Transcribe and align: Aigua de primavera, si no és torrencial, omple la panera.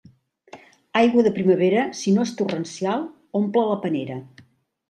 Aigua 1.01 1.25
de 1.27 1.33
primavera, 1.35 1.83
si 1.99 2.13
no 2.15 2.25
és 2.29 2.33
torrencial, 2.41 3.07
omple 3.41 3.67
la 3.73 3.81
panera. 3.85 4.19